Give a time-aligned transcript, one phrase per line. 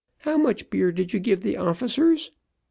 [0.21, 2.31] How much beer did you give the officers?